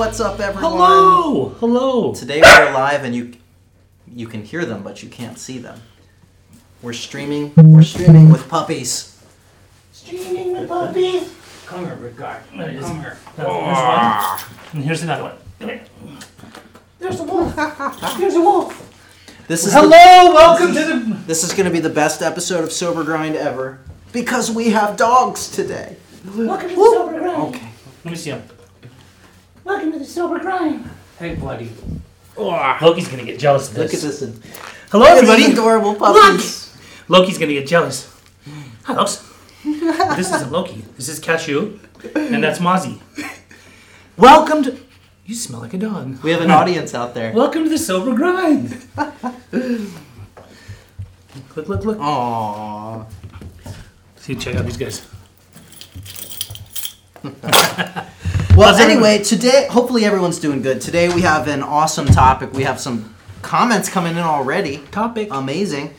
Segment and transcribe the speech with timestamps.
[0.00, 0.72] What's up, everyone?
[0.72, 2.14] Hello, hello.
[2.14, 3.34] Today we're live, and you
[4.08, 5.78] you can hear them, but you can't see them.
[6.80, 7.52] We're streaming.
[7.54, 9.22] We're streaming with puppies.
[9.92, 11.30] Streaming with puppies.
[11.66, 12.40] Come here, big guy.
[12.56, 12.80] There.
[12.80, 13.18] Come here.
[13.36, 13.58] There's one.
[13.76, 14.48] Ah.
[14.72, 15.80] And here's another one.
[16.98, 17.54] There's a wolf.
[18.18, 19.44] There's a wolf.
[19.48, 21.16] This is Hello, the- welcome to the.
[21.26, 23.80] this is going to be the best episode of Sober Grind ever
[24.12, 25.98] because we have dogs today.
[26.24, 27.54] Welcome to the sober grind.
[27.54, 27.68] Okay.
[28.02, 28.42] Let me see him.
[29.70, 30.90] Welcome to the sober grind.
[31.16, 31.70] Hey, buddy.
[32.36, 33.92] Oh, Loki's gonna get jealous of this.
[33.92, 34.20] Look at this.
[34.20, 34.44] Look
[34.90, 35.42] Hello, at everybody.
[35.44, 36.76] these adorable puppies.
[37.06, 38.12] Loki's gonna get jealous.
[38.82, 39.22] Hi, Lokes.
[40.16, 40.82] this isn't Loki.
[40.96, 41.78] This is Cashew,
[42.16, 42.98] and that's Mozzie.
[44.16, 44.76] Welcome to.
[45.24, 46.20] You smell like a dog.
[46.24, 47.32] We have an audience out there.
[47.32, 48.72] Welcome to the sober grind.
[51.54, 51.98] look, look, look.
[51.98, 53.06] Aww.
[54.16, 55.06] See, check out these guys.
[58.60, 60.82] Well, everyone- anyway, today, hopefully everyone's doing good.
[60.82, 62.52] Today we have an awesome topic.
[62.52, 64.82] We have some comments coming in already.
[64.90, 65.28] Topic.
[65.30, 65.94] Amazing.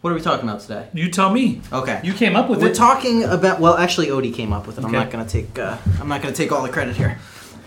[0.00, 0.86] What are we talking about today?
[0.94, 1.60] you tell me.
[1.72, 2.00] Okay.
[2.04, 2.64] You came up with it.
[2.64, 3.58] We're talking about.
[3.58, 4.84] Well, actually, Odie came up with it.
[4.84, 4.86] Okay.
[4.86, 5.58] I'm not gonna take.
[5.58, 7.18] Uh, I'm not gonna take all the credit here.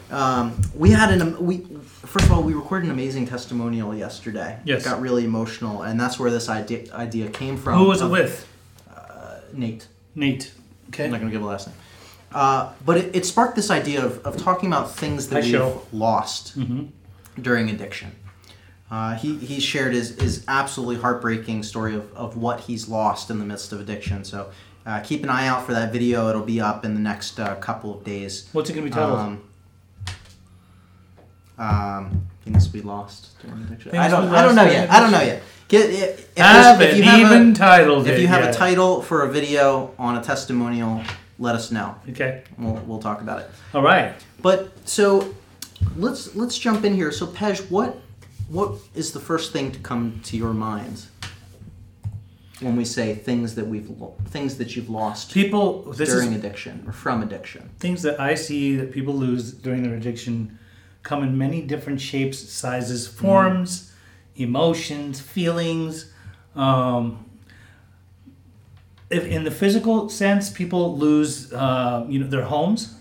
[0.09, 1.45] Um, we had an.
[1.45, 1.57] We
[2.03, 4.57] first of all, we recorded an amazing testimonial yesterday.
[4.63, 4.81] Yes.
[4.81, 7.77] It got really emotional, and that's where this idea idea came from.
[7.77, 8.47] Who was it with?
[9.51, 9.85] Nate.
[10.15, 10.51] Nate.
[10.87, 11.05] Okay.
[11.05, 11.75] I'm not gonna give a last name.
[12.33, 16.57] Uh, but it, it sparked this idea of, of talking about things that we've lost
[16.59, 17.41] Mm-hmm.
[17.41, 18.11] during addiction.
[18.89, 23.39] Uh, he, he shared his, his absolutely heartbreaking story of, of what he's lost in
[23.39, 24.23] the midst of addiction.
[24.23, 24.51] So
[24.85, 26.29] uh, keep an eye out for that video.
[26.29, 28.49] It'll be up in the next uh, couple of days.
[28.51, 29.19] What's it gonna be titled?
[29.19, 29.41] Um,
[31.57, 33.91] um, things we lost during addiction.
[33.91, 34.27] Things I don't.
[34.29, 34.89] I don't know yet.
[34.91, 35.43] I don't know yet.
[35.67, 38.53] Get if, if, if you have even a, titled if you have yet.
[38.53, 41.01] a title for a video on a testimonial,
[41.39, 41.95] let us know.
[42.09, 42.43] Okay.
[42.57, 43.49] We'll, we'll talk about it.
[43.73, 44.13] All right.
[44.41, 45.33] But so
[45.97, 47.11] let's let's jump in here.
[47.11, 47.97] So Pej, what
[48.49, 51.05] what is the first thing to come to your mind
[52.59, 55.91] when we say things that we've lo- things that you've lost People.
[55.93, 57.69] During addiction or from addiction?
[57.79, 60.59] things that I see that people lose during their addiction
[61.01, 63.91] come in many different shapes, sizes, forms,
[64.37, 66.11] emotions, feelings.
[66.55, 67.25] Um,
[69.09, 72.95] if in the physical sense, people lose, uh, you know, their homes,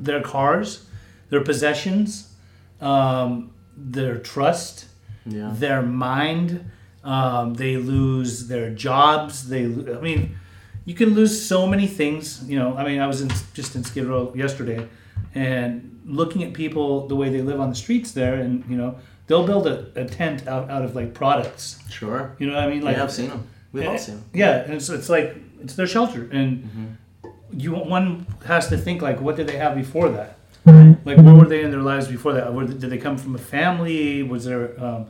[0.00, 0.86] their cars,
[1.30, 2.32] their possessions,
[2.80, 4.86] um, their trust,
[5.26, 5.50] Yeah.
[5.54, 6.70] their mind.
[7.04, 9.48] Um, they lose their jobs.
[9.48, 10.36] They, I mean,
[10.84, 12.42] you can lose so many things.
[12.48, 14.86] You know, I mean, I was in, just in Skid Row yesterday,
[15.34, 18.96] and looking at people the way they live on the streets there, and you know,
[19.26, 21.78] they'll build a, a tent out, out of like products.
[21.90, 22.34] Sure.
[22.38, 22.78] You know what I mean?
[22.80, 23.46] Like, Like, yeah, I've seen them.
[23.72, 24.24] We've all and- seen them.
[24.32, 26.96] Yeah, and it's, it's like it's their shelter, and
[27.52, 30.38] you one has to think like, what did they have before that?
[31.04, 32.52] Like, where were they in their lives before that?
[32.52, 34.22] Were, did they come from a family?
[34.22, 35.06] Was there um,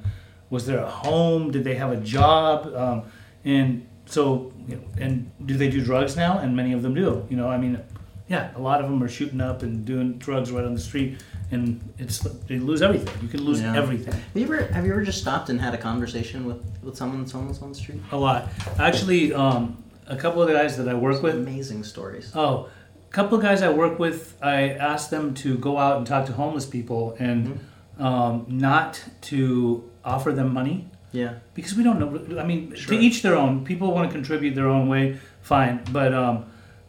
[0.50, 1.50] was there a home?
[1.50, 2.72] Did they have a job?
[2.74, 3.02] Um,
[3.44, 6.38] and so, you know, and do they do drugs now?
[6.38, 7.26] And many of them do.
[7.28, 7.80] You know, I mean,
[8.28, 11.18] yeah, a lot of them are shooting up and doing drugs right on the street,
[11.50, 13.14] and it's they lose everything.
[13.22, 13.76] You can lose Yeah.
[13.76, 14.12] everything.
[14.14, 17.20] Have you ever have you ever just stopped and had a conversation with with someone
[17.20, 18.00] that's homeless on the street?
[18.12, 18.48] A lot.
[18.78, 21.34] Actually, um, a couple of the guys that I work with.
[21.36, 22.32] Amazing stories.
[22.34, 22.68] Oh,
[23.08, 26.26] a couple of guys I work with, I asked them to go out and talk
[26.26, 27.60] to homeless people and
[27.98, 31.34] um, not to offer them money Yeah.
[31.54, 32.38] because we don't know.
[32.40, 32.94] I mean, Sure.
[32.94, 33.64] to each their own.
[33.64, 35.80] People want to contribute their own way, fine.
[35.92, 36.44] But um,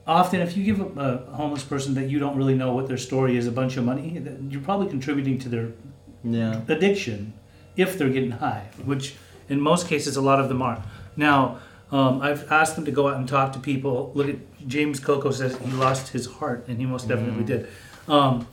[0.09, 2.97] often, if you give a, a homeless person that you don't really know what their
[2.97, 5.67] story is a bunch of money, you're probably contributing to their
[6.23, 6.61] Yeah.
[6.67, 7.33] addiction
[7.77, 9.15] if they're getting high, which
[9.47, 10.81] in most cases a lot of them are.
[11.15, 11.59] Now,
[11.91, 14.11] um, I've asked them to go out and talk to people.
[14.15, 17.67] Look at James Coco says he lost his heart, and he most definitely did.
[18.07, 18.47] Um,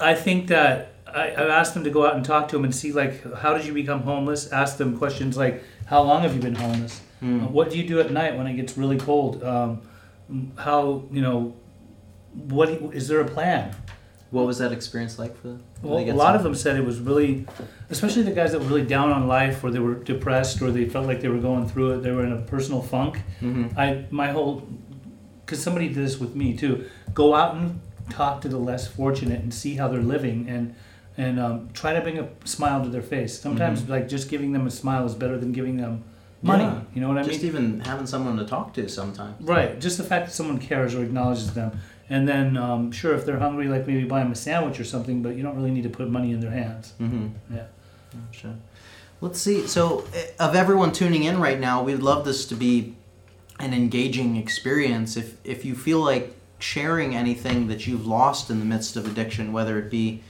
[0.00, 2.74] I think that I, I've asked them to go out and talk to him and
[2.74, 4.50] see like how did you become homeless?
[4.52, 7.00] Ask them questions like how long have you been homeless?
[7.22, 7.26] Uh,
[7.56, 9.42] what do you do at night when it gets really cold?
[9.44, 9.82] Um,
[10.56, 11.54] how you know
[12.48, 13.74] what is there a plan?
[14.30, 15.62] What was that experience like for them?
[15.82, 17.46] Well, a lot some- of them said it was really,
[17.90, 20.84] especially the guys that were really down on life, or they were depressed, or they
[20.88, 22.02] felt like they were going through it.
[22.04, 23.20] They were in a personal funk.
[23.42, 23.76] Mhm.
[23.76, 24.62] I my whole,
[25.44, 26.84] because somebody did this with me too.
[27.12, 30.74] Go out and talk to the less fortunate and see how they're living, and
[31.18, 33.38] and um, try to bring a smile to their face.
[33.38, 36.04] Sometimes like just giving them a smile is better than giving them
[36.42, 36.64] money.
[36.64, 36.80] Yeah.
[36.94, 37.52] You know what I Just mean?
[37.52, 39.42] Just even having someone to talk to sometimes.
[39.42, 39.80] Right.
[39.80, 41.78] Just the fact that someone cares or acknowledges them.
[42.08, 45.22] And then, um, sure, if they're hungry, like maybe buy them a sandwich or something,
[45.22, 46.94] but you don't really need to put money in their hands.
[47.00, 47.28] Mm-hmm.
[47.54, 47.66] Yeah.
[48.32, 48.54] Sure.
[49.20, 49.66] Let's see.
[49.66, 52.96] So, eh, of everyone tuning in right now, we'd love this to be
[53.60, 55.16] an engaging experience.
[55.16, 59.52] If if you feel like sharing anything that you've lost in the midst of addiction,
[59.52, 60.22] whether it be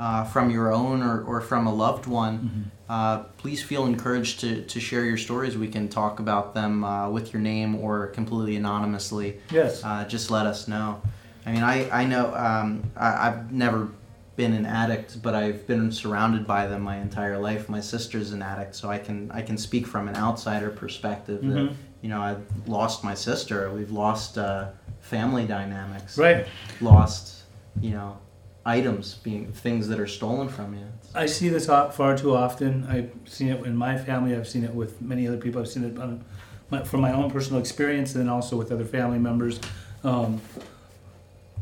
[0.00, 4.62] uh, from your own or, or from a loved one, uh, please feel encouraged to,
[4.62, 5.56] to share your stories.
[5.58, 9.40] We can talk about them uh, with your name or completely anonymously.
[9.50, 9.82] Yes.
[9.84, 11.00] Uh, just let us know.
[11.46, 13.88] I mean, I, I know um, I, I've never
[14.36, 17.68] been an addict, but I've been surrounded by them my entire life.
[17.68, 21.40] My sister's an addict, so I can I can speak from an outsider perspective.
[21.42, 21.74] That Mhm.
[22.02, 23.68] you know, I've lost my sister.
[23.72, 24.68] We've lost uh,
[25.00, 26.16] family dynamics.
[26.16, 26.46] Right.
[26.80, 27.42] Lost,
[27.80, 28.18] you know,
[28.64, 30.84] items being things that are stolen from you.
[31.14, 32.86] I see this far too often.
[32.88, 34.36] I've seen it in my family.
[34.36, 35.60] I've seen it with many other people.
[35.60, 36.24] I've seen it on
[36.70, 39.58] my, from my own personal experience, and then also with other family members.
[40.04, 40.40] Um,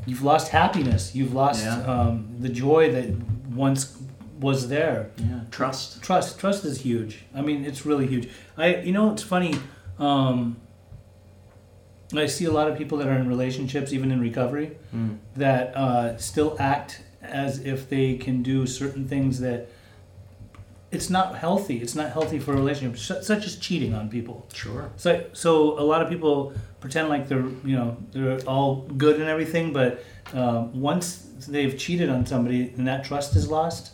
[0.05, 1.15] you've lost happiness.
[1.15, 1.79] You've lost Yeah.
[1.85, 3.11] um, the joy that
[3.51, 3.97] once
[4.41, 5.11] was there.
[5.17, 6.03] Yeah, trust.
[6.03, 7.25] Trust, trust is huge.
[7.35, 8.29] I mean, it's really huge.
[8.59, 9.55] I, you know, it's funny.
[9.99, 10.57] Um,
[12.15, 15.19] I see a lot of people that are in relationships, even in recovery, Mm.
[15.37, 17.01] that uh, still act
[17.31, 19.69] as if they can do certain things that
[20.93, 21.79] it's not healthy.
[21.79, 24.47] It's not healthy for a relationship, such as cheating on people.
[24.55, 24.91] Sure.
[24.97, 29.29] So, so a lot of people pretend like they're, you know, they're all good and
[29.29, 33.93] everything, but um, once they've cheated on somebody and that trust is lost,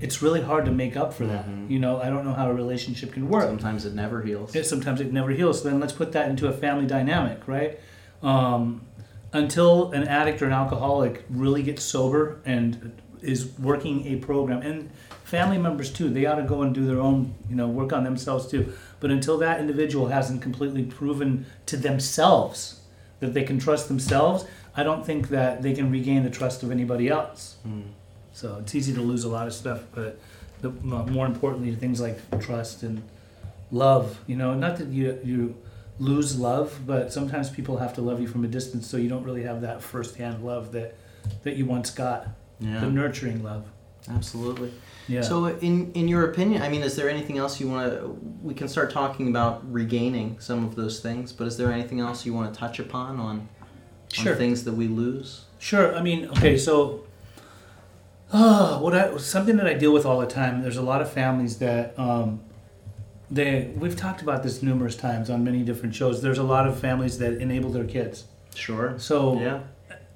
[0.00, 1.46] it's really hard to make up for that.
[1.48, 1.68] Mhm.
[1.70, 3.44] You know, I don't know how a relationship can work.
[3.44, 4.54] Sometimes it never heals.
[4.54, 5.62] It, sometimes it never heals.
[5.62, 7.78] So then let's put that into a family dynamic, right?
[8.22, 8.82] Um,
[9.32, 14.90] until an addict or an alcoholic really gets sober and is working a program, and
[15.24, 18.04] family members too, they ought to go and do their own, you know, work on
[18.04, 18.72] themselves too.
[19.00, 22.80] But until that individual hasn't completely proven to themselves
[23.20, 24.44] that they can trust themselves,
[24.76, 27.56] I don't think that they can regain the trust of anybody else.
[27.66, 27.88] Mm.
[28.32, 30.20] So it's easy to lose a lot of stuff, but
[30.60, 33.02] the, more importantly, things like trust and
[33.72, 34.20] love.
[34.26, 35.56] You know, not that you you
[35.98, 39.24] lose love, but sometimes people have to love you from a distance, so you don't
[39.24, 40.94] really have that firsthand love that
[41.42, 42.28] that you once got,
[42.60, 42.80] Yeah.
[42.80, 43.64] the nurturing love.
[44.08, 44.72] Absolutely.
[45.08, 45.22] Yeah.
[45.22, 48.18] So, in in your opinion, I mean, is there anything else you want to?
[48.42, 52.24] We can start talking about regaining some of those things, but is there anything else
[52.24, 53.48] you want to touch upon on,
[54.12, 54.32] sure.
[54.32, 55.44] on things that we lose?
[55.58, 55.94] Sure.
[55.94, 57.04] I mean, okay, so
[58.32, 60.62] uh, what I something that I deal with all the time.
[60.62, 62.40] There's a lot of families that um,
[63.30, 66.22] they we've talked about this numerous times on many different shows.
[66.22, 68.24] There's a lot of families that enable their kids.
[68.54, 68.94] Sure.
[68.98, 69.60] So Yeah.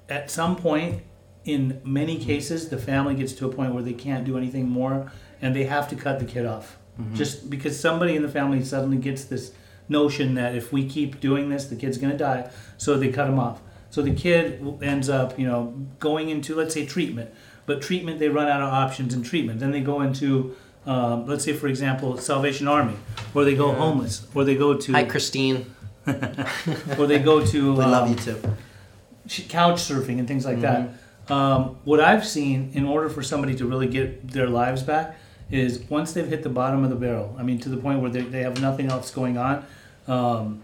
[0.09, 1.01] at some point,
[1.45, 5.11] in many cases, the family gets to a point where they can't do anything more,
[5.41, 6.77] and they have to cut the kid off.
[6.99, 7.15] Mhm.
[7.15, 9.51] Just because somebody in the family suddenly gets this
[9.89, 13.27] notion that if we keep doing this, the kid's going to die, so they cut
[13.27, 13.61] him off.
[13.89, 17.29] So the kid ends up, you know, going into let's say treatment,
[17.65, 19.59] but treatment they run out of options in treatment.
[19.59, 22.95] Then they go into, um, let's say for example, Salvation Army,
[23.33, 23.77] or they go Yeah.
[23.77, 25.73] homeless, or they go to, Hi, Christine.
[26.97, 27.71] or they go to.
[27.77, 28.41] We love um, you too.
[29.49, 30.91] couch surfing and things like Mm-hmm.
[31.27, 31.33] that.
[31.33, 35.15] Um, what I've seen in order for somebody to really get their lives back
[35.49, 38.11] is once they've hit the bottom of the barrel, I mean, to the point where
[38.11, 39.65] they, they have nothing else going on,
[40.07, 40.63] um,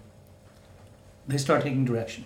[1.30, 2.26] they start taking direction.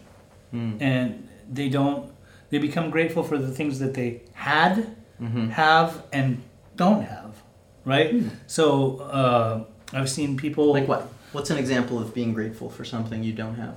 [0.52, 0.82] Mm.
[0.82, 2.12] And they don't,
[2.50, 6.42] they become grateful for the things that they had, hmm have, and
[6.76, 7.43] don't have,
[7.86, 8.16] right?
[8.48, 9.64] So uh,
[9.94, 10.72] I've seen people.
[10.72, 11.10] Like what?
[11.32, 13.76] What's an example of being grateful for something you don't have?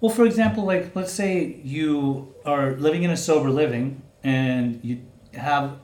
[0.00, 5.00] Well, for example, like let's say you are living in a sober living and you
[5.34, 5.76] have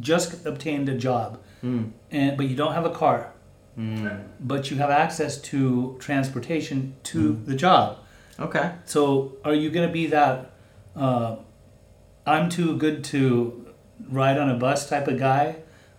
[0.00, 1.90] just obtained a job, Mm.
[2.10, 3.32] and but you don't have a car,
[3.78, 4.20] Mm.
[4.40, 7.98] but you have access to transportation to the job.
[8.38, 8.72] Okay.
[8.84, 10.50] So, are you going to be that
[10.94, 11.36] uh,
[12.26, 13.66] I'm too good to
[14.10, 15.56] ride on a bus type of guy,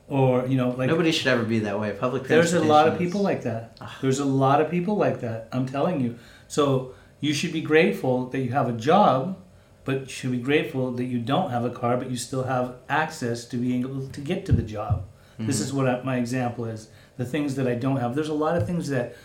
[0.08, 1.92] or you know, like Nobody should ever be that way.
[1.92, 3.78] Public there's a lot of people like that.
[4.02, 5.50] There's a lot of people like that.
[5.52, 6.18] I'm telling you.
[6.48, 9.38] So you should be grateful that you have a job,
[9.84, 12.76] but you should be grateful that you don't have a car, but you still have
[12.88, 15.06] access to being able to get to the job.
[15.40, 16.90] This is what I, my example is.
[17.18, 18.16] The things that I don't have.
[18.16, 19.16] There's a lot of things that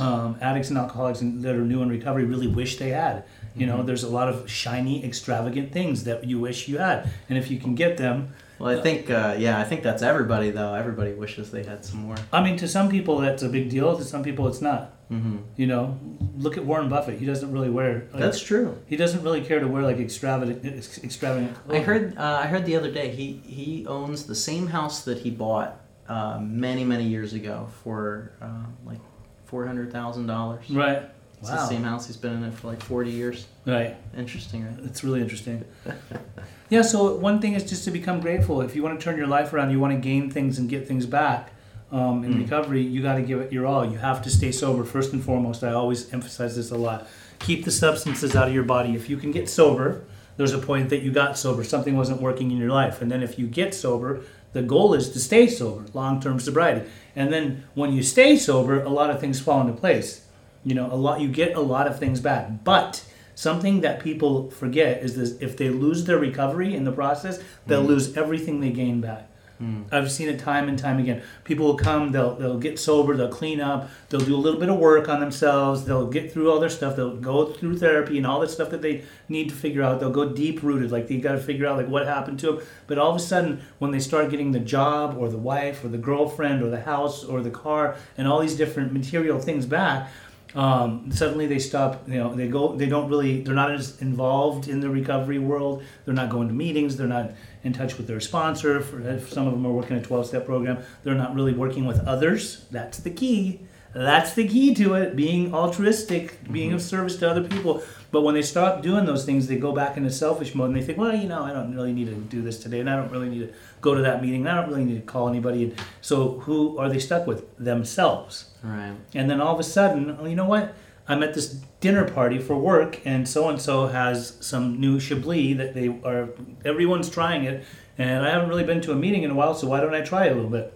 [0.00, 3.24] um, addicts and alcoholics and, that are new in recovery really wish they had.
[3.56, 7.36] You know, there's a lot of shiny, extravagant things that you wish you had, and
[7.36, 10.74] if you can get them, Well, I think, uh, yeah, I think that's everybody though.
[10.74, 12.16] Everybody wishes they had some more.
[12.32, 13.96] I mean, to some people that's a big deal.
[13.96, 14.96] To some people it's not.
[15.08, 15.98] hmm You know,
[16.36, 17.18] look at Warren Buffett.
[17.18, 18.06] He doesn't really wear.
[18.12, 18.76] Like, That's true.
[18.86, 21.56] he doesn't really care to wear like extravagant, ex- extravagant.
[21.68, 22.16] I heard.
[22.16, 25.80] Uh, I heard the other day he he owns the same house that he bought
[26.08, 29.00] uh, many many years ago for uh, like
[29.46, 30.70] four hundred thousand dollars.
[30.70, 31.02] Right.
[31.40, 31.56] It's Wow.
[31.56, 32.06] the same house.
[32.06, 33.46] He's been in it for like forty years.
[33.66, 33.96] Right.
[34.16, 34.74] Interesting, right?
[34.84, 35.64] It's really interesting.
[36.70, 36.82] yeah.
[36.82, 38.60] So one thing is just to become grateful.
[38.60, 40.86] If you want to turn your life around, you want to gain things and get
[40.86, 41.52] things back.
[41.92, 42.42] Um, in Mm.
[42.44, 43.84] recovery, you got to give it your all.
[43.84, 45.64] You have to stay sober first and foremost.
[45.64, 47.06] I always emphasize this a lot.
[47.40, 48.94] keep the substances out of your body.
[48.94, 50.02] If you can get sober,
[50.36, 53.22] there's a point that you got sober, something wasn't working in your life, and then
[53.22, 54.20] if you get sober,
[54.52, 56.82] the goal is to stay sober, long-term sobriety.
[57.16, 60.26] And then when you stay sober, a lot of things fall into place.
[60.64, 64.50] You know, a lot you get a lot of things back, but something that people
[64.50, 67.88] forget is this: if they lose their recovery in the process, they'll mm-hmm.
[67.88, 69.30] lose everything they gain back.
[69.62, 69.92] Mm.
[69.92, 71.22] I've seen it time and time again.
[71.44, 74.70] People will come, they'll they'll get sober, they'll clean up, they'll do a little bit
[74.70, 78.26] of work on themselves, they'll get through all their stuff, they'll go through therapy and
[78.26, 80.00] all the stuff that they need to figure out.
[80.00, 82.66] They'll go deep rooted, like they got to figure out like what happened to them.
[82.86, 85.88] But all of a sudden, when they start getting the job or the wife or
[85.88, 90.10] the girlfriend or the house or the car and all these different material things back,
[90.54, 94.68] um, suddenly they stop you know they go they don't really they're not as involved
[94.68, 95.82] in the recovery world.
[96.04, 96.96] They're not going to meetings.
[96.96, 98.80] They're not in touch with their sponsor.
[98.80, 100.82] For, if some of them are working a 12-step program.
[101.02, 102.66] They're not really working with others.
[102.70, 103.60] That's the key.
[103.94, 108.34] That's the key to it being altruistic being of service to other people but when
[108.34, 111.14] they stop doing those things they go back into selfish mode and they think well
[111.14, 113.40] you know i don't really need to do this today and i don't really need
[113.46, 116.38] to go to that meeting and i don't really need to call anybody and so
[116.40, 118.94] who are they stuck with themselves Right.
[119.14, 120.74] and then all of a sudden, oh, you know what?
[121.08, 121.46] I'm at this
[121.80, 126.28] dinner party for work, and so and so has some new Chablis that they are.
[126.64, 127.64] Everyone's trying it,
[127.96, 130.02] and I haven't really been to a meeting in a while, so why don't I
[130.02, 130.72] try it a little bit?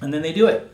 [0.00, 0.70] And then they do it.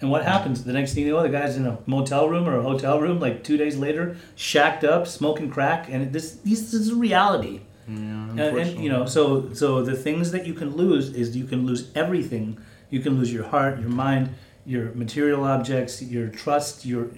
[0.00, 0.64] And what happens?
[0.64, 3.18] The next thing you know, the guy's in a motel room or a hotel room,
[3.18, 7.60] like two days later, shacked up, smoking crack, and this this is reality.
[7.88, 11.44] Yeah, And, and you know, so so the things that you can lose is you
[11.44, 12.58] can lose everything.
[12.90, 14.34] You can lose your heart, your mind,
[14.66, 17.08] your material objects, your trust, your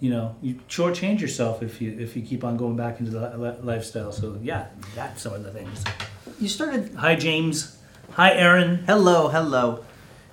[0.00, 3.58] you know, you shortchange yourself if you if you keep on going back into the
[3.62, 4.10] lifestyle.
[4.10, 5.84] So yeah, that's some of the things.
[6.40, 6.94] You started.
[6.96, 7.78] Hi James.
[8.12, 8.84] Hi Aaron.
[8.86, 9.84] Hello, hello.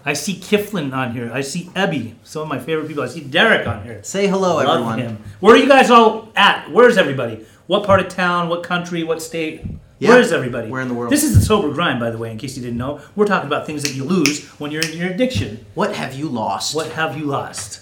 [0.05, 1.31] I see Kiflin on here.
[1.33, 3.03] I see Ebby, some of my favorite people.
[3.03, 4.03] I see Derek on here.
[4.03, 4.99] Say hello, Love everyone.
[4.99, 5.17] him.
[5.39, 6.69] Where are you guys all at?
[6.71, 7.45] Where's everybody?
[7.67, 8.49] What part of town?
[8.49, 9.03] What country?
[9.03, 9.63] What state?
[9.99, 10.09] Yeah.
[10.09, 10.69] Where's everybody?
[10.69, 11.11] Where in the world?
[11.13, 12.99] This is the sober grind, by the way, in case you didn't know.
[13.15, 15.65] We're talking about things that you lose when you're in your addiction.
[15.73, 16.75] What have you lost?
[16.75, 17.79] What have you lost?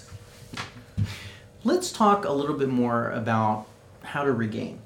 [1.64, 3.66] Let's talk a little bit more about
[4.02, 4.78] how to regain.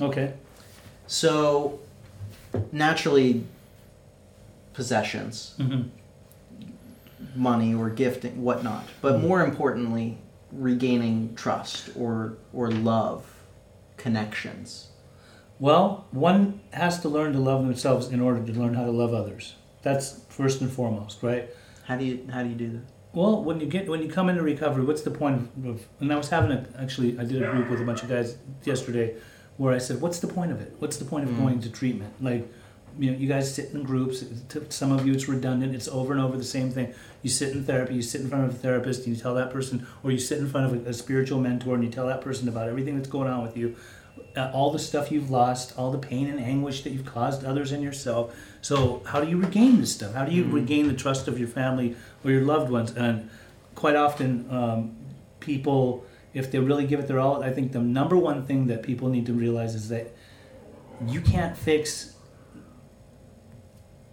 [0.00, 0.32] Okay.
[1.06, 1.80] So,
[2.72, 3.44] naturally,
[4.72, 5.82] possessions, hmm
[7.38, 8.84] money or gifting, whatnot.
[9.00, 10.18] But more importantly,
[10.52, 13.24] regaining trust or or love,
[13.96, 14.88] connections.
[15.58, 19.12] Well, one has to learn to love themselves in order to learn how to love
[19.12, 19.54] others.
[19.82, 21.48] That's first and foremost, right?
[21.84, 22.82] How do you how do you do that?
[23.12, 25.86] Well, when you get when you come into recovery, what's the point of, of?
[26.00, 28.36] And I was having a actually I did a group with a bunch of guys
[28.64, 29.16] yesterday,
[29.56, 30.74] where I said, "What's the point of it?
[30.78, 31.38] What's the point of Mm.
[31.42, 32.12] going to treatment?
[32.22, 32.46] Like,
[32.98, 34.24] you know, you guys sit in groups.
[34.50, 35.74] To some of you, it's redundant.
[35.74, 36.92] It's over and over the same thing.
[37.22, 37.94] You sit in therapy.
[37.94, 39.06] You sit in front of a therapist.
[39.06, 41.74] And you tell that person, or you sit in front of a, a spiritual mentor,
[41.74, 43.76] and you tell that person about everything that's going on with you."
[44.36, 47.72] Uh, all the stuff you've lost, all the pain and anguish that you've caused others
[47.72, 48.34] and yourself.
[48.62, 50.14] So, how do you regain this stuff?
[50.14, 52.92] How do you regain the trust of your family or your loved ones?
[52.92, 53.30] And
[53.74, 54.96] quite often, um,
[55.40, 58.82] people, if they really give it their all, I think the number one thing that
[58.82, 60.12] people need to realize is that
[61.06, 62.14] you can't fix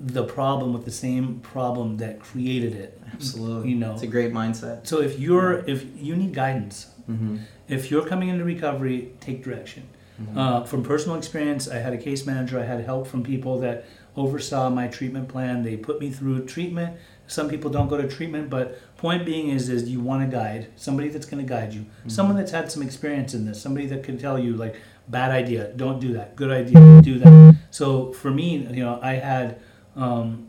[0.06, 3.02] the problem with the same problem that created it.
[3.14, 3.72] Absolutely.
[3.72, 3.94] You know.
[3.94, 4.86] it's a great mindset.
[4.86, 7.38] So if you're if you need guidance, Mm-hmm.
[7.68, 9.84] if you're coming into recovery, take direction.
[10.36, 12.58] Uh, from personal experience, I had a case manager.
[12.60, 13.86] I had help from people that
[14.16, 15.62] oversaw my treatment plan.
[15.62, 16.98] They put me through treatment.
[17.28, 20.68] Some people don't go to treatment, but point being is, is you want a guide,
[20.78, 24.04] somebody that's going to guide you, someone that's had some experience in this, somebody that
[24.04, 24.76] can tell you like,
[25.08, 27.58] bad idea, don't do that, good idea, do that.
[27.70, 29.60] So for me, you know, I had
[29.96, 30.48] um,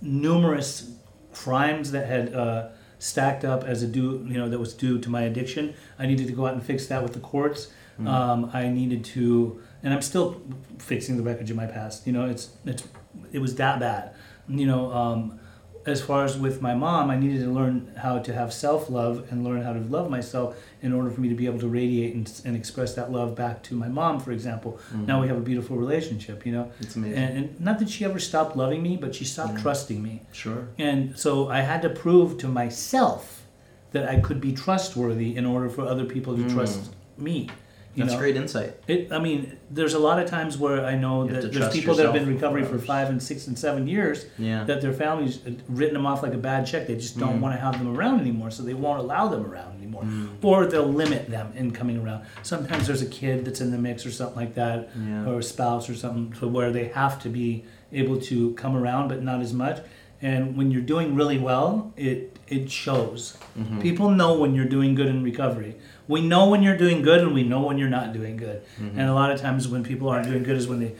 [0.00, 0.92] numerous
[1.32, 5.10] crimes that had uh, stacked up as a due, you know, that was due to
[5.10, 5.74] my addiction.
[5.98, 7.68] I needed to go out and fix that with the courts.
[8.06, 10.42] Um, I needed to, and I'm still
[10.78, 12.06] fixing the wreckage of my past.
[12.06, 12.84] You know, it's it's
[13.32, 14.14] it was that bad.
[14.48, 15.40] You know, um,
[15.86, 19.26] as far as with my mom, I needed to learn how to have self love
[19.30, 22.14] and learn how to love myself in order for me to be able to radiate
[22.14, 24.80] and, and express that love back to my mom, for example.
[24.88, 25.06] Mm-hmm.
[25.06, 26.44] Now we have a beautiful relationship.
[26.44, 27.18] You know, It's amazing.
[27.18, 29.62] and, and not that she ever stopped loving me, but she stopped mm-hmm.
[29.62, 30.22] trusting me.
[30.32, 30.68] sure.
[30.78, 33.44] And so I had to prove to myself
[33.92, 36.52] that I could be trustworthy in order for other people to mm.
[36.52, 37.48] trust me.
[37.96, 38.20] You That's know?
[38.20, 38.74] great insight.
[38.86, 41.94] It, I mean, there's a lot of times where I know You that there's people
[41.94, 44.64] that have been in recovery for five and six and seven years Yeah.
[44.64, 46.86] that their families written them off like a bad check.
[46.86, 47.40] They just don't Mm.
[47.40, 50.28] want to have them around anymore, so they won't allow them around anymore, Mm.
[50.42, 52.24] or they'll limit them in coming around.
[52.42, 55.26] Sometimes there's a kid that's in the mix or something like that, Yeah.
[55.26, 59.08] or a spouse or something, to where they have to be able to come around,
[59.08, 59.78] but not as much.
[60.22, 63.36] and when you're doing really well, it it shows.
[63.80, 65.74] People know when you're doing good in recovery.
[66.08, 68.62] We know when you're doing good, and we know when you're not doing good.
[68.78, 70.92] And a lot of times, when people aren't doing good, is when they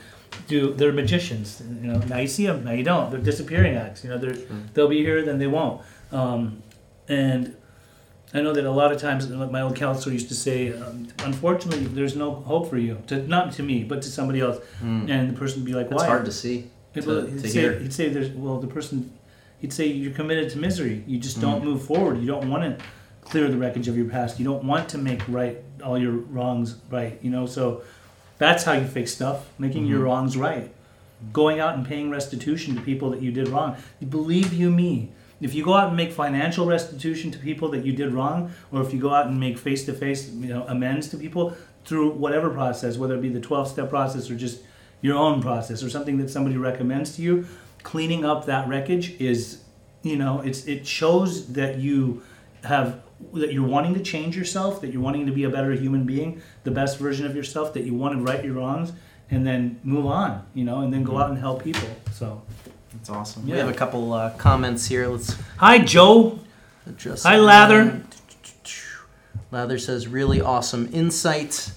[0.47, 0.73] do.
[0.73, 1.61] They're magicians.
[1.81, 3.09] You know, now you see them, now you don't.
[3.11, 4.03] They're disappearing acts.
[4.03, 4.37] You know, they're
[4.73, 5.81] they'll be here, then they won't.
[6.11, 6.61] Um,
[7.07, 7.55] and
[8.33, 11.07] I know that a lot of times, like my old counselor used to say, um,
[11.23, 13.01] unfortunately, there's no hope for you.
[13.07, 14.57] To, not to me, but to somebody else.
[14.81, 16.67] And the person would be like, "Why?" It's hard to see.
[16.93, 17.79] He'd, to- he'd to say, hear.
[17.79, 19.13] he'd say, there's, well, the person,
[19.59, 21.03] he'd say, you're committed to misery.
[21.07, 21.41] You just Mm.
[21.41, 22.19] don't move forward.
[22.19, 22.83] You don't want to
[23.29, 24.39] clear the wreckage of your past.
[24.39, 27.45] You don't want to make right all your wrongs right, you know?
[27.45, 27.83] So
[28.37, 30.07] that's how you fix stuff, making your Mm-hmm.
[30.07, 30.71] wrongs right.
[31.33, 33.75] Going out and paying restitution to people that you did wrong.
[34.07, 37.91] Believe you me, if you go out and make financial restitution to people that you
[37.91, 41.55] did wrong, or if you go out and make face-to-face, you know, amends to people
[41.85, 44.61] through whatever process, whether it be the 12-step process or just
[45.01, 47.45] your own process or something that somebody recommends to you,
[47.83, 49.63] cleaning up that wreckage is,
[50.01, 52.21] you know, it's it shows that you
[52.63, 53.01] have
[53.33, 56.41] that you're wanting to change yourself, that you're wanting to be a better human being,
[56.63, 58.93] the best version of yourself, that you want to right your wrongs
[59.29, 61.89] and then move on, you know, and then go out and help people.
[62.11, 62.41] So,
[62.93, 63.45] That's awesome.
[63.45, 65.07] We have a couple uh, comments here.
[65.07, 66.39] Let's hi Joe.
[67.23, 67.37] Hi.
[67.37, 68.01] Lather.
[69.51, 71.71] Lather says, really awesome insight.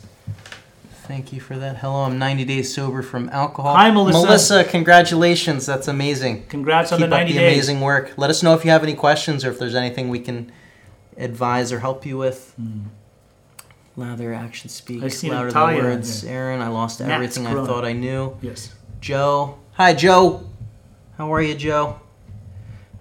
[1.04, 1.76] Thank you for that.
[1.78, 3.74] Hello, I'm 90 days sober from alcohol.
[3.74, 4.18] Hi, Melissa.
[4.18, 5.66] Melissa, congratulations.
[5.66, 6.46] That's amazing.
[6.46, 7.52] Congrats on the 90 up the days.
[7.52, 8.12] amazing work.
[8.16, 10.52] Let us know if you have any questions or if there's anything we can
[11.20, 12.54] advise or help you with.
[13.96, 15.02] Lather, action speak.
[15.02, 16.22] I see louder Natalia than words.
[16.22, 16.32] here.
[16.32, 18.36] Aaron, I lost Nat's everything I thought I knew.
[18.40, 18.74] Yes.
[19.00, 19.58] Joe.
[19.72, 20.46] Hi, Joe.
[21.18, 22.00] How are you, Joe?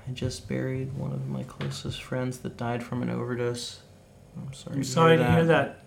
[0.08, 3.80] I just buried one of my closest friends that died from an overdose.
[4.36, 4.76] I'm sorry.
[4.76, 5.84] I'm sorry to hear that.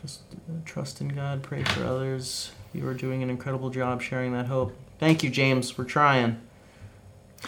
[0.00, 2.50] Just uh, trust in God, pray for others.
[2.74, 4.74] You are doing an incredible job sharing that hope.
[4.98, 5.78] Thank you, James.
[5.78, 6.40] We're trying.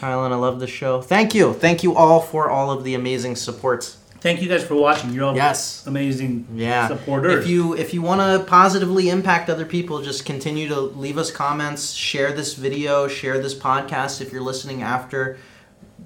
[0.04, 1.00] Kylan, I love the show.
[1.00, 1.54] Thank you.
[1.54, 3.96] Thank you all for all of the amazing supports.
[4.20, 5.12] Thank you guys for watching.
[5.12, 5.82] You're all Yes.
[5.86, 6.88] amazing Yeah.
[6.88, 7.42] supporters.
[7.42, 11.30] If you if you want to positively impact other people, just continue to leave us
[11.30, 15.38] comments, share this video, share this podcast if you're listening after.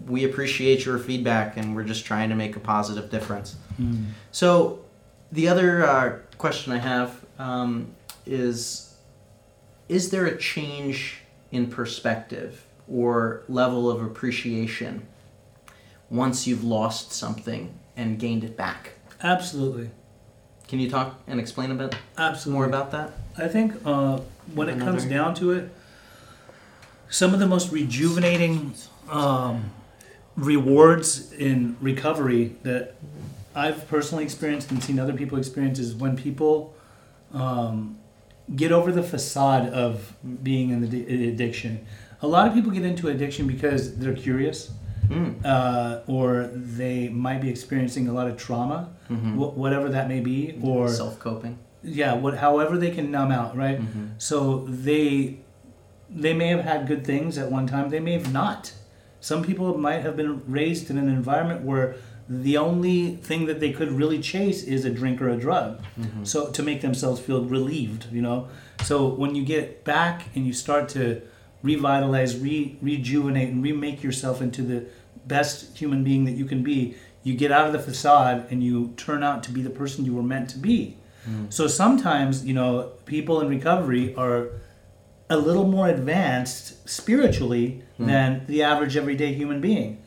[0.06, 3.56] We appreciate your feedback and we're just trying to make a positive difference.
[3.80, 4.06] Mm.
[4.32, 4.80] So,
[5.32, 7.88] the other uh, question I have um,
[8.26, 8.94] is
[9.88, 11.18] Is there a change
[11.50, 15.06] in perspective or level of appreciation
[16.10, 18.92] once you've lost something and gained it back?
[19.22, 19.90] Absolutely.
[20.68, 22.52] Can you talk and explain a bit Absolutely.
[22.52, 23.12] more about that?
[23.36, 24.18] I think uh,
[24.54, 25.70] when it comes down to it,
[27.08, 28.74] some of the most rejuvenating
[29.08, 29.70] um,
[30.36, 32.96] rewards in recovery that
[33.54, 36.74] I've personally experienced and seen other people experience is when people
[37.32, 37.98] um,
[38.54, 41.86] get over the facade of being in the di- addiction.
[42.22, 44.70] A lot of people get into addiction because they're curious.
[45.08, 45.42] Mm.
[45.44, 49.36] Uh, or they might be experiencing a lot of trauma, Mhm.
[49.36, 51.56] wh- whatever that may be, or Self coping.
[51.82, 54.08] yeah what however they can numb out right Mhm.
[54.18, 55.38] so they
[56.10, 58.72] they may have had good things at one time they may have not
[59.20, 61.94] some people might have been raised in an environment where
[62.28, 65.78] the only thing that they could really chase is a drink or a drug
[66.24, 68.48] so to make themselves feel relieved you know
[68.82, 71.20] so when you get back and you start to
[71.62, 74.84] revitalize re, rejuvenate and remake yourself into the
[75.26, 76.94] best human being that you can be
[77.24, 80.14] you get out of the facade and you turn out to be the person you
[80.14, 80.96] were meant to be
[81.50, 84.48] so sometimes, you know, people in recovery are
[85.28, 89.98] a little more advanced spiritually than the average everyday human being.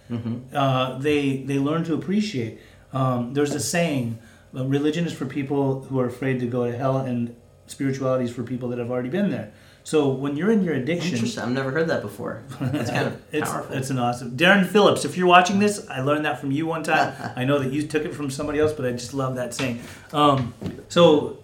[0.55, 2.59] Uh, they they learn to appreciate.
[2.91, 4.17] Um, there's a saying:
[4.57, 7.35] uh, religion is for people who are afraid to go to hell, and
[7.67, 9.51] spirituality is for people that have already been there.
[9.83, 11.43] So when you're in your addiction, Interesting.
[11.43, 12.43] I've never heard that before.
[12.61, 13.75] That's kind of it's, powerful.
[13.75, 14.37] it's an awesome.
[14.37, 17.13] Darren Phillips, if you're watching this, I learned that from you one time.
[17.35, 19.81] I know that you took it from somebody else, but I just love that saying.
[20.13, 20.53] Um,
[20.87, 21.39] so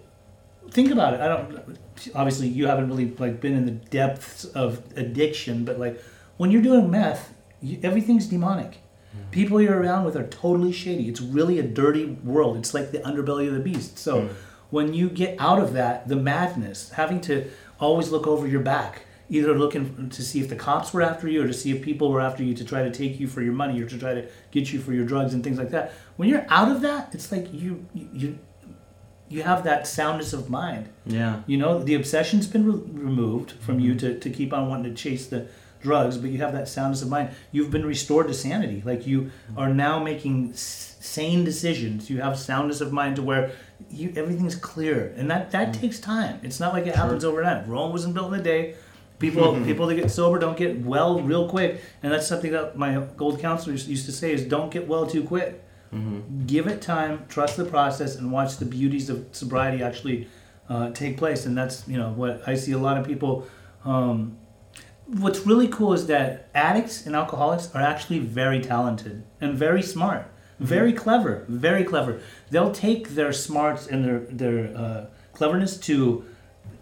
[0.70, 1.20] think about it.
[1.20, 1.78] I don't.
[2.14, 6.00] Obviously, you haven't really like been in the depths of addiction, but like
[6.36, 8.78] when you're doing meth, you, everything's demonic.
[9.32, 11.08] People you're around with are totally shady.
[11.08, 12.56] It's really a dirty world.
[12.56, 13.98] It's like the underbelly of the beast.
[13.98, 14.30] So
[14.70, 19.02] when you get out of that, the madness, having to always look over your back,
[19.30, 22.10] either looking to see if the cops were after you or to see if people
[22.10, 24.28] were after you to try to take you for your money or to try to
[24.50, 25.92] get you for your drugs and things like that.
[26.16, 28.38] When you're out of that, it's like you you
[29.28, 30.88] you have that soundness of mind.
[31.04, 31.42] yeah.
[31.46, 34.14] You know, the obsession's been re- removed from you mm-hmm.
[34.14, 35.48] to, to keep on wanting to chase the
[35.80, 37.30] drugs, but you have that soundness of mind.
[37.52, 38.82] You've been restored to sanity.
[38.84, 39.58] Like you mm-hmm.
[39.58, 40.54] are now making
[41.00, 42.10] sane decisions.
[42.10, 43.52] You have soundness of mind to where
[43.90, 46.40] you everything's clear, and that that takes time.
[46.42, 47.68] It's not like it happens overnight.
[47.68, 48.74] Rome wasn't built in a day.
[49.18, 53.02] People people that get sober don't get well real quick, and that's something that my
[53.18, 55.64] old counselors used to say: is don't get well too quick.
[56.46, 60.28] Give it time, trust the process, and watch the beauties of sobriety actually
[60.68, 61.46] uh, take place.
[61.46, 63.46] And that's you know what I see a lot of people.
[63.84, 64.36] Um,
[65.08, 70.30] what's really cool is that addicts and alcoholics are actually very talented and very smart,
[70.60, 72.20] very clever, very clever.
[72.50, 76.24] They'll take their smarts and their their uh, cleverness to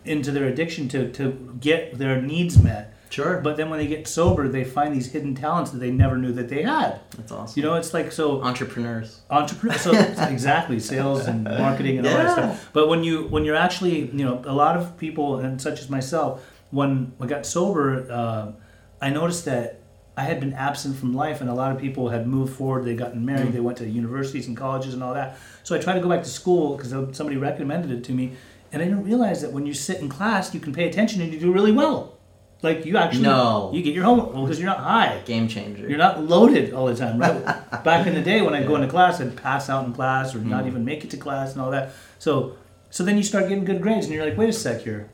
[0.05, 2.93] into their addiction to to get their needs met.
[3.09, 3.41] Sure.
[3.41, 6.33] But then when they get sober, they find these hidden talents that they never knew
[6.33, 7.01] that they had.
[7.17, 7.59] That's awesome.
[7.59, 9.21] You know, it's like so Entrepreneurs.
[9.31, 9.93] entrepreneur so
[10.29, 14.25] exactly sales and marketing and all that stuff but when you when you're actually you
[14.25, 18.53] know a lot of people and such as myself when i got sober uh,
[19.01, 19.81] i noticed that
[20.17, 22.95] i had been absent from life and a lot of people had moved forward they
[22.95, 23.53] gotten married mm.
[23.53, 26.23] they went to universities and colleges and all that so i tried to go back
[26.23, 28.33] to school because somebody recommended it to me
[28.73, 31.33] and i didn't realize that when you sit in class you can pay attention and
[31.33, 32.17] you do really well
[32.63, 33.71] like you actually No.
[33.73, 35.89] you get your homework well because you're not high Game changer.
[35.89, 37.45] you're not loaded all the time, right?
[37.85, 40.39] Back in the day when I'd go into class, I'd pass out in class or
[40.39, 40.69] not mm.
[40.69, 41.93] even make it to class and all that.
[42.19, 42.57] So,
[42.89, 45.11] so then you start getting good grades, and you're like, wait a sec here.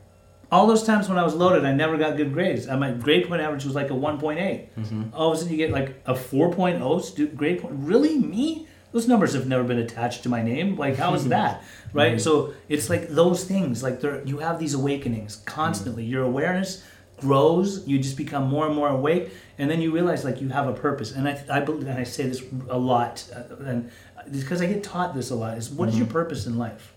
[0.53, 2.67] All those times when I was loaded, I never got good grades.
[2.67, 5.11] And my grade point average was like a 1.8.
[5.15, 7.73] All of a sudden, you get like a 4.0 stu- grade point.
[7.79, 8.67] Really, me?
[8.91, 10.75] Those numbers have never been attached to my name.
[10.75, 12.21] Like, how is that, right?
[12.21, 13.81] So it's like those things.
[13.81, 16.05] Like, there, you have these awakenings constantly.
[16.05, 16.83] Your awareness
[17.17, 20.67] grows you just become more and more awake and then you realize like you have
[20.67, 23.89] a purpose and i, I believe and i say this a lot uh, and
[24.29, 26.91] because i get taught this a lot is what is your purpose in life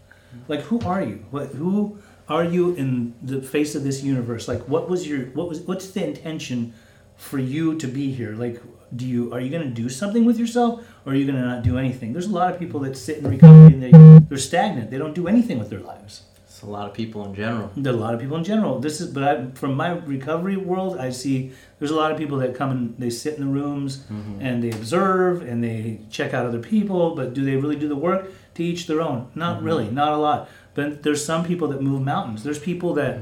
[0.48, 4.60] like who are you what who are you in the face of this universe like
[4.68, 6.72] what was your what was what's the intention
[7.16, 8.60] for you to be here like
[8.94, 11.46] do you are you going to do something with yourself or are you going to
[11.46, 13.90] not do anything there's a lot of people that sit in recovery and they
[14.28, 16.22] they're stagnant they don't do anything with their lives
[16.56, 17.70] It's a lot of people in general.
[17.76, 18.78] there are a lot of people in general.
[18.80, 22.38] This is, but I, from my recovery world, I see there's a lot of people
[22.38, 24.40] that come and they sit in the rooms mm-hmm.
[24.40, 27.14] and they observe and they check out other people.
[27.14, 28.32] But do they really do the work?
[28.54, 29.30] To each their own.
[29.34, 29.66] Not mm-hmm.
[29.66, 30.48] really, not a lot.
[30.76, 32.44] But there's some people that move mountains.
[32.44, 33.20] There's people that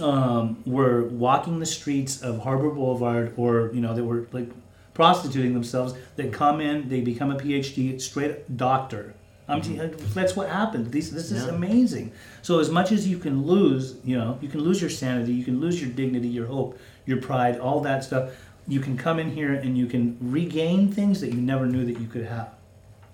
[0.00, 4.48] um, were walking the streets of Harbor Boulevard, or you know, they were like
[4.94, 5.94] prostituting themselves.
[6.16, 9.14] That come in, they become a PhD, straight doctor.
[9.48, 9.76] I'm t-
[10.14, 10.92] that's what happened.
[10.92, 11.50] This this is Yeah.
[11.50, 12.12] amazing.
[12.40, 15.44] So as much as you can lose, you know, you can lose your sanity, you
[15.44, 18.30] can lose your dignity, your hope, your pride, all that stuff.
[18.68, 21.98] You can come in here and you can regain things that you never knew that
[22.00, 22.50] you could have.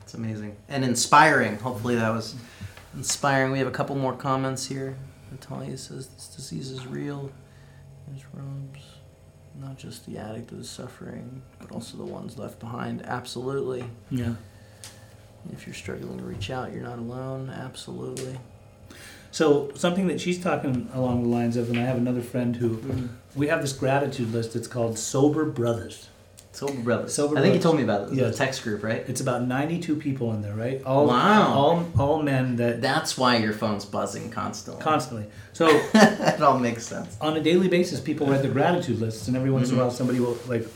[0.02, 1.56] It's amazing and inspiring.
[1.58, 2.34] Hopefully that was
[2.94, 3.52] inspiring.
[3.52, 4.96] We have a couple more comments here.
[5.30, 7.30] Natalia says this disease is real.
[8.06, 8.78] There's rooms,
[9.60, 13.04] not just the addict who is suffering, but also the ones left behind.
[13.04, 13.84] Absolutely.
[14.10, 14.34] Yeah.
[15.52, 17.50] If you're struggling to reach out, you're not alone.
[17.50, 18.38] Absolutely.
[19.30, 22.78] So something that she's talking along the lines of, and I have another friend who
[22.78, 23.06] mm-hmm.
[23.36, 24.56] we have this gratitude list.
[24.56, 26.08] It's called Sober Brothers.
[26.58, 27.14] Sober Brothers.
[27.14, 28.14] Sober I think you told me about it.
[28.14, 28.32] Yes.
[28.32, 29.04] The text group, right?
[29.06, 30.82] It's about 92 people in there, right?
[30.84, 31.52] All, Wow.
[31.52, 34.82] All, all men that That's why your phone's buzzing constantly.
[34.82, 35.26] constantly.
[35.52, 37.16] So it all makes sense.
[37.20, 39.90] on a daily basis, people write their gratitude lists, and every once in a while,
[39.92, 40.66] somebody will like.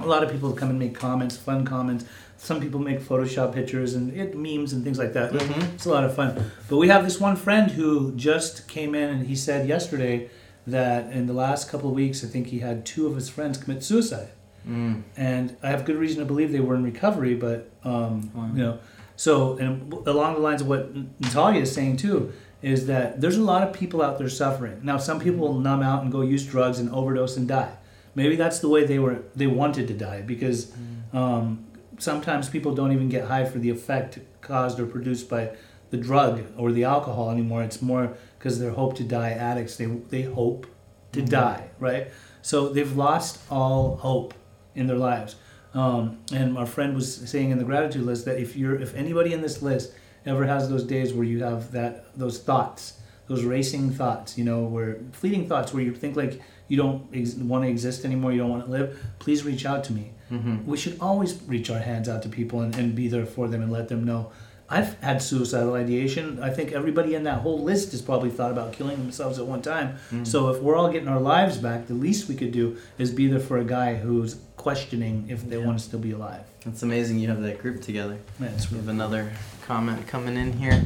[0.00, 2.04] A lot of people come and make comments, fun comments.
[2.36, 5.32] Some people make Photoshop pictures and it, memes and things like that.
[5.32, 5.74] Mhm.
[5.74, 6.50] It's a lot of fun.
[6.68, 10.28] But we have this one friend who just came in, and he said yesterday
[10.66, 13.56] that in the last couple of weeks, I think he had two of his friends
[13.56, 14.28] commit suicide.
[14.68, 15.02] Mm.
[15.16, 17.34] and I have good reason to believe they were in recovery.
[17.34, 18.50] But um, Wow.
[18.54, 18.78] you know,
[19.16, 23.42] so and along the lines of what Natalia is saying too is that there's a
[23.42, 24.80] lot of people out there suffering.
[24.82, 27.74] Now, some people will numb out and go use drugs and overdose and die.
[28.14, 30.72] Maybe that's the way they were they wanted to die because
[31.12, 31.64] um,
[31.98, 35.50] sometimes people don't even get high for the effect caused or produced by
[35.90, 37.62] the drug or the alcohol anymore.
[37.62, 39.76] It's more because they're hope to die addicts.
[39.76, 40.66] They they hope
[41.12, 42.08] to die, right?
[42.42, 44.34] So they've lost all hope
[44.76, 45.36] in their lives.
[45.74, 49.32] Um, and our friend was saying in the gratitude list that if you're if anybody
[49.32, 49.92] in this list
[50.24, 54.64] ever has those days where you have that those thoughts, those racing thoughts, you know,
[54.64, 58.38] where fleeting thoughts where you think like you don't ex- want to exist anymore, you
[58.38, 60.12] don't want to live, please reach out to me.
[60.32, 60.66] Mm-hmm.
[60.66, 63.62] We should always reach our hands out to people and, and be there for them
[63.62, 64.32] and let them know.
[64.68, 66.42] I've had suicidal ideation.
[66.42, 69.62] I think everybody in that whole list has probably thought about killing themselves at one
[69.62, 69.96] time.
[70.24, 73.28] So if we're all getting our lives back, the least we could do is be
[73.28, 74.34] there for a guy who's
[74.70, 75.64] questioning if they Yeah.
[75.64, 76.40] want to still be alive.
[76.66, 78.16] It's amazing you have that group together.
[78.40, 79.30] It's We have another
[79.64, 80.82] comment coming in here.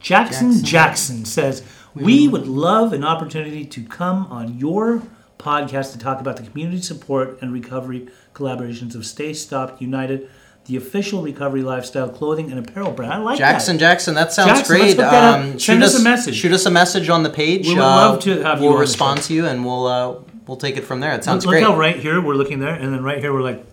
[0.00, 0.64] Jackson Jackson.
[0.64, 1.62] Jackson says,
[1.94, 5.02] We would love an opportunity to come on your
[5.38, 10.28] podcast to talk about the community support and recovery collaborations of Stay Stopped United,
[10.66, 13.12] the official recovery lifestyle clothing and apparel brand.
[13.12, 13.80] I like Jackson, that.
[13.82, 14.96] Jackson, Jackson, that sounds Jackson, great.
[14.96, 15.40] that.
[15.40, 16.34] Um, Send us a message.
[16.34, 17.68] Shoot us a message on the page.
[17.68, 20.14] We would Uh, love to have you We'll respond to you, and we'll uh,
[20.46, 21.12] we'll take it from there.
[21.14, 21.62] It sounds Look great.
[21.62, 23.64] how right here we're looking there, and then right here we're like,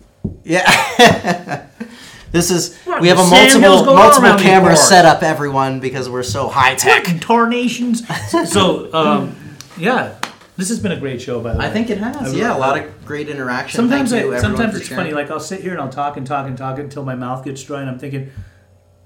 [0.44, 0.62] Yeah.
[2.32, 6.08] this is What we have a the Sam Hill's multiple multiple camera setup, everyone, because
[6.08, 7.04] we're so high tech.
[7.20, 8.02] tornations.
[8.50, 9.36] so, um,
[9.76, 10.18] yeah,
[10.56, 11.66] this has been a great show, by the way.
[11.66, 12.34] I think it has.
[12.34, 13.76] Yeah, a lot of great interaction.
[13.76, 15.04] Sometimes, I, sometimes it's sharing.
[15.04, 15.14] funny.
[15.14, 17.62] Like I'll sit here and I'll talk and talk and talk until my mouth gets
[17.62, 18.30] dry, and I'm thinking,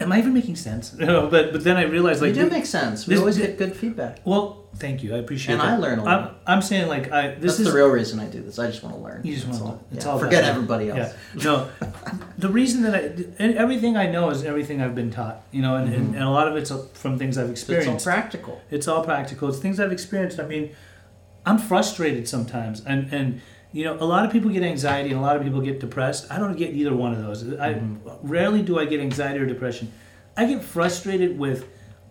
[0.00, 2.48] "Am I even making sense?" You know, but but then I realize you like, do
[2.48, 3.06] make sense.
[3.06, 4.20] We this- always get good feedback.
[4.24, 5.60] well, thank you, I appreciate it.
[5.60, 5.74] And that.
[5.74, 6.40] I learn a I'm, lot.
[6.46, 8.58] I'm saying like I this That's is the real reason I do this.
[8.58, 9.20] I just want to learn.
[9.24, 9.96] You just want to.
[9.96, 11.14] It's Yeah, all Forget everybody else.
[11.34, 11.44] Yeah.
[11.44, 11.68] No,
[12.38, 15.42] the reason that I everything I know is everything I've been taught.
[15.50, 16.14] You know, and, and, mm-hmm.
[16.14, 17.94] and a lot of it's uh, from things I've experienced.
[17.94, 18.62] It's all practical.
[18.70, 19.48] It's all practical.
[19.48, 20.38] It's things I've experienced.
[20.40, 20.74] I mean,
[21.44, 23.40] I'm frustrated sometimes, and and
[23.76, 26.22] you know, a lot of people get anxiety, and a lot of people get depressed.
[26.30, 27.38] I don't get either one of those.
[27.68, 28.26] I Mm-hmm.
[28.36, 29.92] rarely do I get anxiety or depression.
[30.36, 31.68] I get frustrated with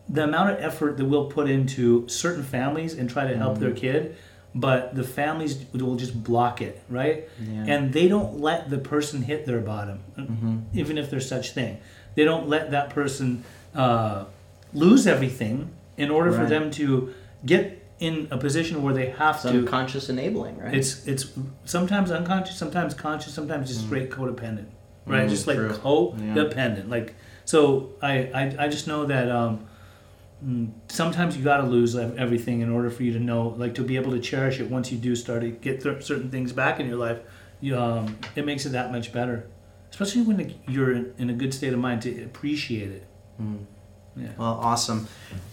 [0.07, 3.71] the amount of effort that we'll put into certain families and try to help their
[3.71, 3.79] Mm-hmm.
[3.79, 4.15] kid,
[4.53, 7.27] but the families will just block it, right?
[7.41, 7.65] Yeah.
[7.67, 10.57] And they don't let the person hit their bottom, Mm-hmm.
[10.81, 11.79] even if there's such thing.
[12.15, 14.25] They don't let that person uh,
[14.73, 17.13] lose everything in order for them to
[17.45, 17.63] get
[17.99, 19.49] in a position where they have It's to.
[19.49, 20.73] unconscious enabling, right?
[20.75, 21.31] It's it's
[21.63, 24.67] sometimes unconscious, sometimes conscious, sometimes just straight codependent,
[25.05, 25.25] right?
[25.25, 25.69] Mm, just like true.
[25.69, 26.89] codependent.
[26.89, 29.65] Like so, I, I I just know that um,
[30.45, 33.83] mm, sometimes you got to lose everything in order for you to know, like to
[33.83, 34.69] be able to cherish it.
[34.69, 37.19] Once you do start to get th- certain things back in your life,
[37.61, 39.47] you, um, it makes it that much better,
[39.89, 43.05] especially when you're in in a good state of mind to appreciate it.
[44.17, 44.29] Yeah.
[44.37, 45.07] Well, awesome.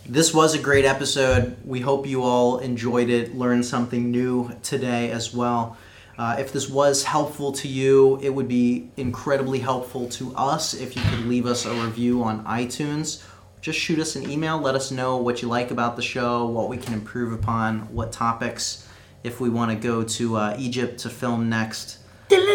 [0.07, 1.57] This was a great episode.
[1.65, 5.77] We hope you all enjoyed it, learned something new today as well.
[6.19, 10.95] Uh, if this was helpful to you, it would be incredibly helpful to us if
[10.95, 13.25] you could leave us a review on iTunes.
[13.61, 14.59] Just shoot us an email.
[14.59, 18.13] Let us know what you like about the show, what we can improve upon, what
[18.13, 18.89] topics,
[19.25, 21.99] if we want to go to uh, Egypt to film next.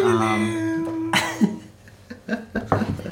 [0.04, 1.14] Um,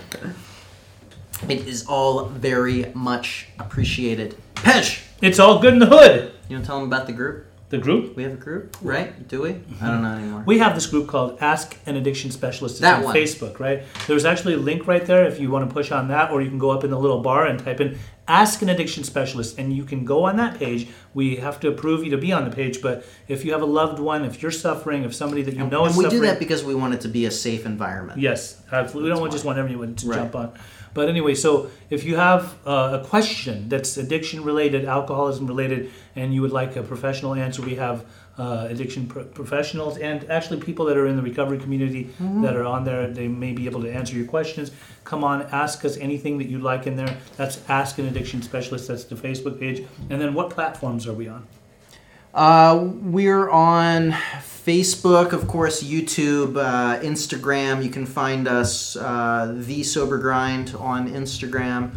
[1.50, 4.36] it is all very much appreciated.
[4.56, 5.02] Pesh!
[5.22, 6.34] It's all good in the hood.
[6.50, 7.48] You want to tell them about the group?
[7.70, 8.16] The group.
[8.16, 9.28] We have a group, right?
[9.28, 9.50] Do we?
[9.50, 9.86] I mm-hmm.
[9.88, 10.44] don't know anymore.
[10.46, 12.76] We have this group called Ask an Addiction Specialist.
[12.76, 13.16] It's That on one.
[13.16, 13.84] Facebook, right?
[14.06, 16.50] There's actually a link right there if you want to push on that, or you
[16.50, 19.74] can go up in the little bar and type in Ask an Addiction Specialist, and
[19.74, 20.88] you can go on that page.
[21.16, 23.68] We have to approve you to be on the page, but if you have a
[23.68, 26.28] loved one, if you're suffering, if somebody that you know and is we suffering, do
[26.28, 28.20] that because we want it to be a safe environment.
[28.20, 29.12] Yes, absolutely.
[29.12, 30.18] We don't just want everyone to Right.
[30.18, 30.54] jump on.
[30.96, 36.34] But anyway, so if you have uh, a question that's addiction related, alcoholism related, and
[36.34, 38.06] you would like a professional answer, we have
[38.38, 42.10] uh, addiction pro- professionals and actually people that are in the recovery community
[42.42, 43.08] that are on there.
[43.10, 44.72] They may be able to answer your questions.
[45.04, 47.18] Come on, ask us anything that you'd like in there.
[47.36, 48.88] That's Ask an Addiction Specialist.
[48.88, 49.86] That's the Facebook page.
[50.10, 51.46] And then what platforms are we on?
[52.34, 54.16] Uh, we're on
[54.66, 57.84] Facebook, of course, YouTube, uh, Instagram.
[57.84, 61.92] You can find us, uh, The Sober Grind, on Instagram.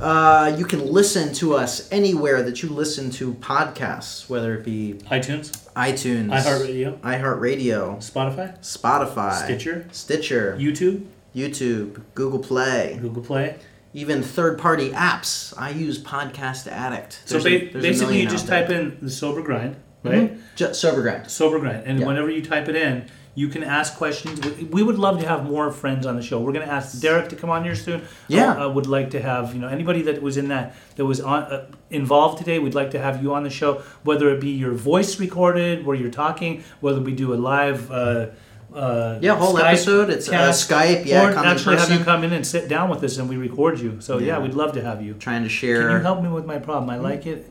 [0.00, 4.94] Uh, you can listen to us anywhere that you listen to podcasts, whether it be
[5.10, 11.04] iTunes, iTunes, iHeartRadio, iHeartRadio, Spotify, Spotify, Stitcher, Stitcher, YouTube,
[11.36, 13.56] YouTube, Google Play, Google Play.
[13.92, 15.52] even third-party apps.
[15.56, 17.20] I use Podcast Addict.
[17.26, 20.34] So There's a- ba- a basically, you just type in the sober grind, right?
[20.34, 20.38] Mhm.
[20.56, 21.28] Ju- Sober Grind.
[21.30, 22.06] Sober grind, and Yeah.
[22.06, 23.04] whenever you type it in,
[23.36, 24.38] you can ask questions.
[24.70, 26.38] We- would love to have more friends on the show.
[26.38, 28.02] We're going to ask Derek to come on here soon.
[28.28, 28.54] Yeah.
[28.56, 31.42] I, would like to have you know anybody that was in that that was on
[31.42, 32.60] uh, involved today.
[32.60, 35.96] We'd like to have you on the show, whether it be your voice recorded where
[35.96, 37.90] you're talking, whether we do a live.
[37.90, 38.26] Uh,
[38.72, 40.10] uh, Yeah, whole Skype episode.
[40.10, 41.04] It's uh, cast, Skype.
[41.06, 43.80] Yeah, or actually have you come in and sit down with us and we record
[43.80, 43.96] you.
[44.00, 44.38] So yeah, Yeah.
[44.42, 45.14] we'd love to have you.
[45.14, 45.82] Trying to share.
[45.82, 46.88] Can you help me with my problem?
[46.90, 47.50] I like it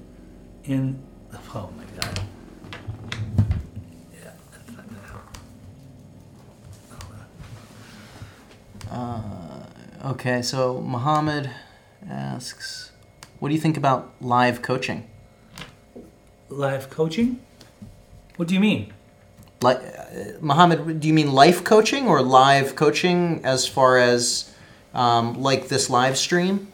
[0.63, 1.00] in.
[1.56, 1.83] Oh my
[8.93, 9.19] Uh,
[10.06, 11.49] okay, so Muhammad
[12.10, 12.91] asks,
[13.39, 15.08] "What do you think about live coaching?
[16.49, 17.39] Live coaching?
[18.36, 18.93] What do you mean?
[19.62, 24.51] Like, uh, Muhammad, do you mean life coaching or live coaching as far as
[24.93, 26.67] um, like this live stream?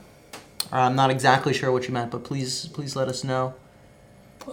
[0.71, 3.53] I'm not exactly sure what you meant, but please, please let us know.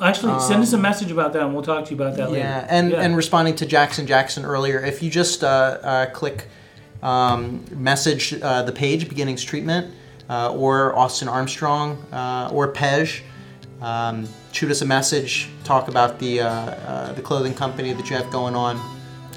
[0.01, 2.45] Actually, send us a message about that, and we'll talk to you about that later.
[2.47, 5.47] Um, Yeah, and and responding to Jackson Jackson earlier, if you just uh,
[5.83, 6.47] uh, click
[7.07, 9.95] um, message uh, the page Beginnings Treatment
[10.29, 13.21] uh, or Austin Armstrong uh, or Pej,
[13.81, 18.17] um, shoot us a message, talk about the uh, uh, the clothing company that you
[18.17, 18.81] have going on,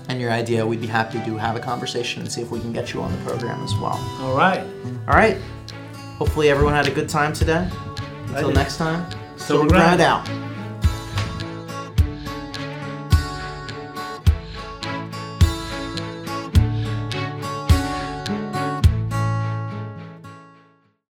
[0.08, 2.74] and your idea, we'd be happy to have a conversation and see if we can
[2.74, 4.00] get you on the program as well.
[4.22, 4.66] All right.
[5.08, 5.38] All right.
[6.18, 7.70] Hopefully, everyone had a good time today.
[8.30, 10.02] Until next time, Grind Grind.
[10.02, 10.49] out.